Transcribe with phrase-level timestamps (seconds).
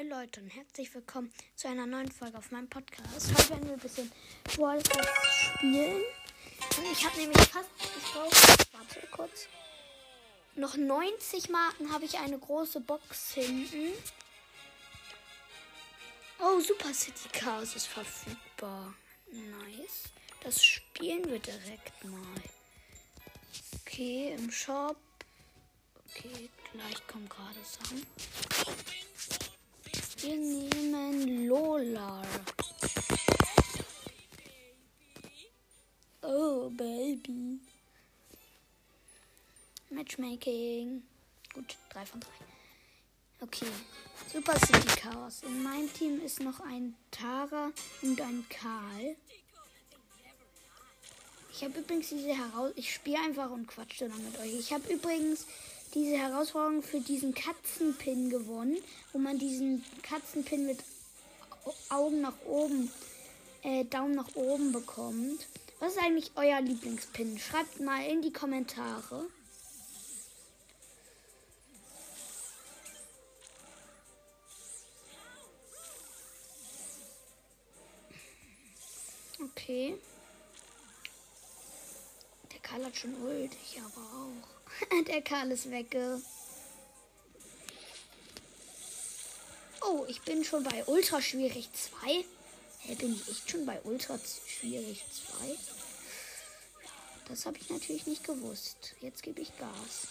[0.00, 3.36] Hi Leute und herzlich willkommen zu einer neuen Folge auf meinem Podcast.
[3.36, 4.10] Heute werden wir ein bisschen
[4.44, 6.02] Brawl spielen.
[6.78, 9.46] Und ich habe nämlich fast, ich brauche, warte kurz,
[10.54, 13.92] noch 90 Marken habe ich eine große Box hinten.
[16.38, 18.94] Oh, Super City Chaos ist verfügbar.
[19.30, 20.04] Nice.
[20.42, 22.42] Das spielen wir direkt mal.
[23.82, 24.96] Okay, im Shop.
[26.08, 28.06] Okay, gleich kommen gerade Sachen.
[40.10, 41.02] Matchmaking.
[41.54, 42.28] Gut, 3 von 3.
[43.42, 43.66] Okay.
[44.32, 45.42] Super City Chaos.
[45.44, 47.70] In meinem Team ist noch ein Tara
[48.02, 49.16] und ein Karl.
[51.52, 52.72] Ich habe übrigens diese Heraus...
[52.76, 54.58] Ich spiele einfach und quatsche dann mit euch.
[54.58, 55.46] Ich habe übrigens
[55.94, 58.78] diese Herausforderung für diesen Katzenpin gewonnen,
[59.12, 60.78] wo man diesen Katzenpin mit
[61.88, 62.90] Augen nach oben,
[63.62, 65.46] äh, Daumen nach oben bekommt.
[65.78, 67.38] Was ist eigentlich euer Lieblingspin?
[67.38, 69.26] Schreibt mal in die Kommentare.
[79.70, 79.94] Okay.
[82.52, 85.04] Der Karl hat schon Ult, ich aber auch.
[85.06, 85.96] Der Karl ist weg.
[89.80, 92.24] Oh, ich bin schon bei Ultra Schwierig 2.
[92.80, 95.04] Hä, bin ich echt schon bei Ultra Schwierig
[95.38, 95.56] 2?
[97.28, 98.96] Das habe ich natürlich nicht gewusst.
[99.00, 100.08] Jetzt gebe ich Gas.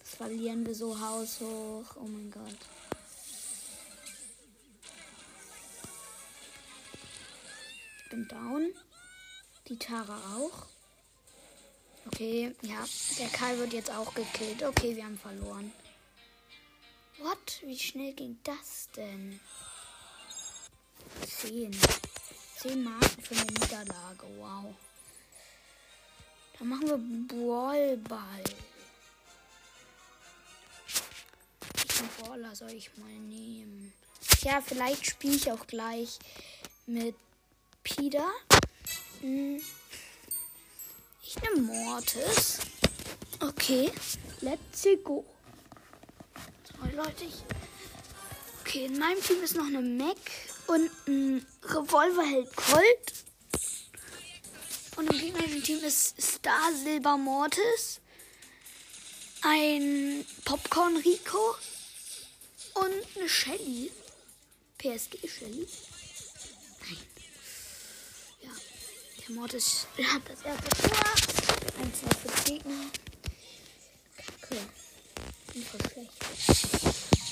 [0.00, 1.94] Das verlieren wir so haushoch.
[1.94, 2.58] Oh mein Gott.
[8.14, 8.72] Bin down.
[9.68, 10.66] Die Tara auch.
[12.06, 12.84] Okay, ja,
[13.18, 14.62] der Karl wird jetzt auch gekillt.
[14.62, 15.72] Okay, wir haben verloren.
[17.18, 17.60] What?
[17.62, 19.40] Wie schnell ging das denn?
[21.26, 21.76] Zehn.
[22.58, 24.26] Zehn Marken für eine Niederlage.
[24.36, 24.74] Wow.
[26.58, 26.98] Dann machen wir
[27.28, 28.44] Brawlball.
[31.74, 33.92] Welchen Brawler soll ich mal nehmen?
[34.42, 36.18] Ja, vielleicht spiele ich auch gleich
[36.86, 37.16] mit
[37.84, 38.26] Pida.
[39.20, 39.62] Hm.
[41.22, 42.58] Ich nehme Mortis.
[43.40, 43.92] Okay,
[44.40, 45.24] let's go.
[46.64, 47.34] So, Leute, ich.
[48.60, 50.16] Okay, in meinem Team ist noch eine Mac
[50.66, 53.24] und ein Revolverheld Colt.
[54.96, 58.00] Und im gegnerischen Team ist Star Silber Mortis,
[59.42, 61.56] ein Popcorn Rico
[62.74, 63.90] und eine Shelly.
[64.78, 65.66] PSG Shelly.
[69.26, 70.98] Der Mortis hat das erste Tor.
[71.80, 72.90] Ein, zwei für Gegner.
[74.18, 74.60] Kacke.
[75.46, 76.12] Voll schlecht.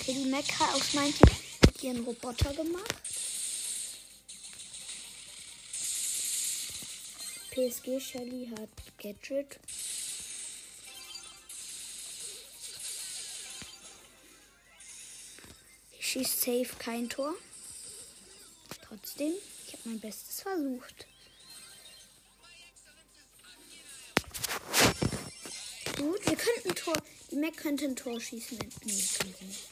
[0.01, 1.29] Okay, die Mecha aus meinem Team
[1.67, 2.95] hat ihren Roboter gemacht.
[7.51, 9.59] PSG Shelly hat Gadget.
[15.99, 17.35] Ich schießt safe kein Tor.
[18.89, 19.35] Trotzdem,
[19.67, 21.07] ich habe mein Bestes versucht.
[26.03, 27.01] Gut, wir könnten Tor.
[27.31, 28.59] Die Mac könnte ein Tor schießen.
[28.59, 29.69] Nee, kann sie nicht.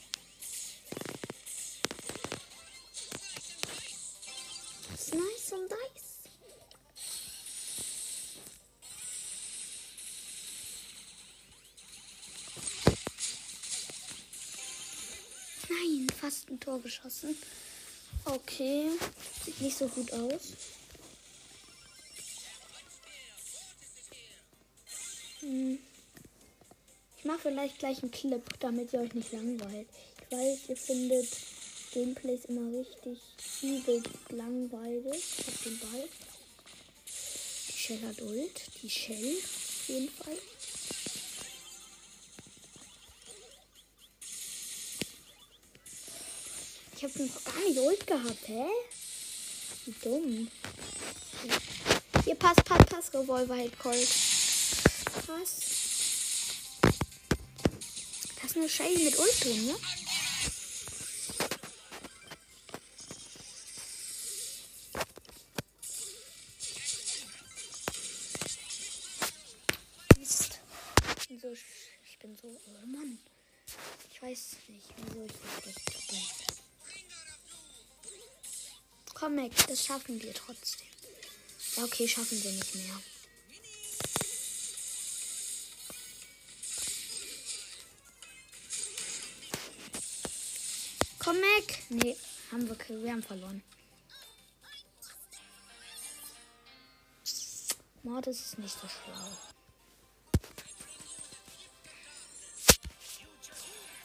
[5.13, 6.21] Nice und nice.
[15.69, 17.37] Nein, fast ein Tor geschossen.
[18.25, 18.89] Okay,
[19.45, 20.53] sieht nicht so gut aus.
[25.41, 25.81] Hm.
[27.31, 29.87] Mache vielleicht gleich einen Clip, damit ihr euch nicht langweilt.
[30.19, 31.29] Ich weiß, ihr findet
[31.93, 33.21] Gameplays immer richtig
[33.63, 35.23] übel langweilig.
[35.39, 36.09] Ich hab Ball.
[37.69, 38.61] Die Shell hat Ult.
[38.83, 40.39] Die Shell auf jeden Fall.
[46.97, 48.67] Ich habe noch gar nicht Ult gehabt, hä?
[49.85, 50.51] Wie dumm.
[52.25, 54.09] Hier, pass, pass, pass, Revolver hält Colt.
[55.29, 55.80] Pass.
[58.61, 59.77] Eine Shelly mit Ult drin, ne?
[70.19, 70.61] Mist.
[71.21, 71.53] Ich bin so,
[72.05, 73.19] ich bin so, oh Mann.
[74.13, 76.19] Ich weiß nicht, wieso ich so schlecht bin.
[79.15, 80.87] Komm, Mac, das schaffen wir trotzdem.
[81.77, 83.01] Ja, okay, schaffen wir nicht mehr.
[91.23, 91.79] Komm, Mac.
[91.91, 92.17] Nee,
[92.51, 93.63] haben wir, wir haben verloren.
[98.03, 99.29] Mord ist nicht so schlau.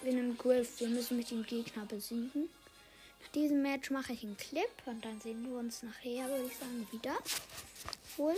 [0.01, 0.81] Wir nehmen Griff.
[0.81, 2.49] Wir müssen mit dem Gegner besiegen.
[3.21, 6.57] Nach diesem Match mache ich einen Clip und dann sehen wir uns nachher, würde ich
[6.57, 7.17] sagen, wieder.
[8.17, 8.35] Wohl.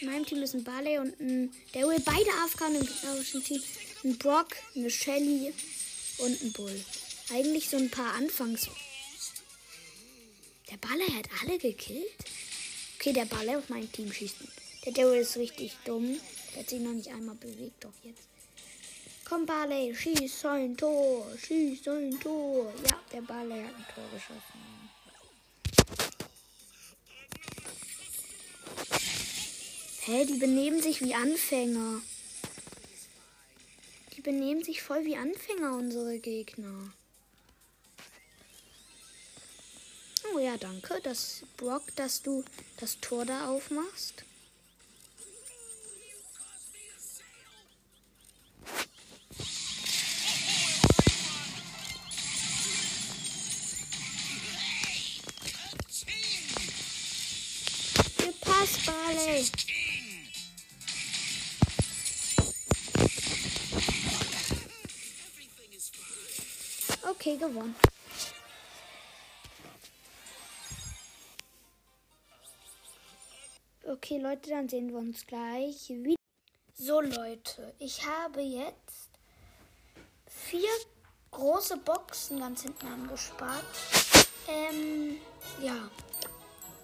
[0.00, 1.54] In meinem Team ist ein Barley und ein.
[1.74, 3.62] Der will beide Afghanen im gegnerischen Team.
[4.02, 5.52] Ein Brock, eine Shelly
[6.18, 6.84] und ein Bull.
[7.30, 8.68] Eigentlich so ein paar Anfangs.
[10.70, 12.24] Der Barley hat alle gekillt?
[12.96, 14.36] Okay, der Ball auf mein Team schießt.
[14.84, 16.18] Der Daryl ist richtig dumm.
[16.52, 18.28] Der hat sich noch nicht einmal bewegt, doch jetzt.
[19.24, 22.72] Komm, Barley, schieß sein Tor, schieß sein Tor.
[22.90, 24.74] Ja, der Barley hat ein Tor geschossen.
[30.06, 32.02] Hä, die benehmen sich wie Anfänger.
[34.24, 36.90] Benehmen sich voll wie Anfänger, unsere Gegner.
[40.34, 42.42] Oh ja, danke, dass Brock, dass du
[42.78, 44.24] das Tor da aufmachst.
[58.16, 59.63] Gepasst, Barley.
[67.10, 67.74] Okay, gewonnen.
[73.86, 76.16] Okay, Leute, dann sehen wir uns gleich wieder.
[76.74, 79.10] So, Leute, ich habe jetzt
[80.26, 80.68] vier
[81.30, 83.64] große Boxen ganz hinten angespart.
[84.48, 85.18] Ähm,
[85.62, 85.90] ja.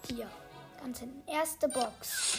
[0.09, 0.31] Hier,
[0.81, 1.29] ganz hinten.
[1.29, 2.39] Erste Box.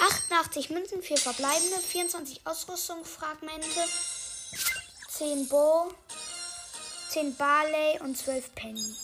[0.00, 3.80] 88 Münzen, 4 verbleibende, 24 Ausrüstungsfragmente,
[5.10, 5.92] 10 Bo,
[7.10, 8.94] 10 Barley und 12 Penny.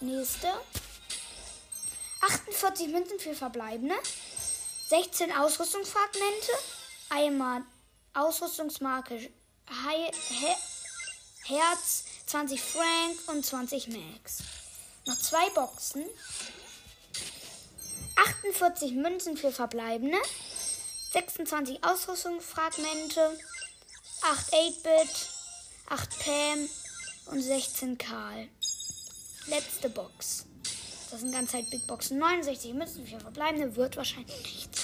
[0.00, 0.48] Nächste.
[2.20, 3.94] 48 Münzen für Verbleibende.
[4.88, 6.52] 16 Ausrüstungsfragmente.
[7.08, 7.62] Einmal
[8.12, 9.30] Ausrüstungsmarke He
[10.28, 10.54] He
[11.46, 14.42] Herz, 20 Frank und 20 Max.
[15.06, 16.04] Noch zwei Boxen.
[18.16, 20.18] 48 Münzen für Verbleibende.
[21.12, 23.40] 26 Ausrüstungsfragmente.
[24.20, 25.28] 8 8-Bit.
[25.88, 26.68] 8 Pam
[27.30, 28.48] und 16 Karl.
[29.46, 30.46] Letzte Box.
[31.10, 32.18] Das sind ganz halt Big Boxen.
[32.18, 34.82] 69 Münzen für verbleibende wird wahrscheinlich nichts.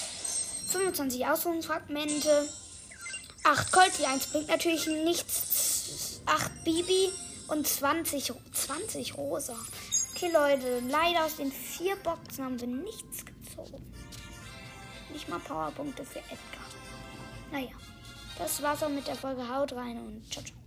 [0.68, 2.48] 25 Ausrufungsfragmente.
[3.44, 6.22] 8 Colt, die 1 bringt natürlich nichts.
[6.26, 7.10] 8 Bibi
[7.48, 9.56] und 20, 20 Rosa.
[10.14, 13.92] Okay, Leute, leider aus den vier Boxen haben wir nichts gezogen.
[15.12, 16.64] Nicht mal Powerpunkte für Edgar.
[17.52, 17.76] Naja,
[18.38, 19.46] das war's auch mit der Folge.
[19.46, 20.63] Haut rein und ciao, ciao.